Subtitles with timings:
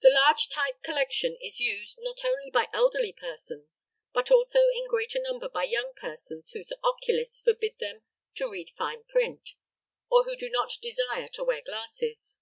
[0.00, 5.20] The large type collection is used, not only by elderly persons, but also in greater
[5.20, 8.00] number by young persons whose oculists forbid them
[8.36, 9.50] to read fine print,
[10.10, 12.38] or who do not desire to wear glasses.